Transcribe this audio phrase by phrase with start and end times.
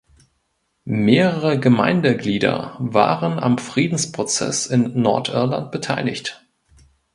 [0.83, 6.43] Mehrere Gemeindeglieder waren am Friedensprozess in Nordirland beteiligt.